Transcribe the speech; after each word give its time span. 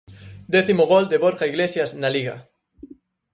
Décimo 0.53 0.85
gol 0.91 1.05
de 1.11 1.17
Borja 1.23 1.49
Iglesias 1.51 1.89
na 2.01 2.09
Liga. 2.15 2.35